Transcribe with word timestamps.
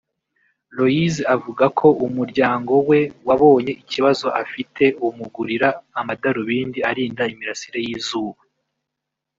Loise 0.77 1.21
avuga 1.35 1.65
ko 1.79 1.87
umuryango 2.05 2.73
we 2.89 2.99
wabonye 3.27 3.71
ikibazo 3.83 4.27
afite 4.43 4.83
umugurira 5.07 5.67
amadarubindi 5.99 6.79
arinda 6.89 7.23
imirasire 7.33 7.79
y’izuba 7.87 8.41